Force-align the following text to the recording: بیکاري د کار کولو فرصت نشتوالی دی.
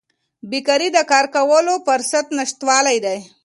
بیکاري 0.51 0.89
د 0.93 0.97
کار 1.11 1.25
کولو 1.35 1.73
فرصت 1.87 2.25
نشتوالی 2.37 2.97
دی. 3.05 3.17